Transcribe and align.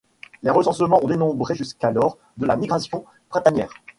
Les 0.41 0.49
recensements 0.49 0.99
ont 1.03 1.07
dénombré 1.07 1.53
jusqu'à 1.53 1.91
lors 1.91 2.17
de 2.37 2.47
la 2.47 2.55
migration 2.57 3.05
printanière. 3.29 3.71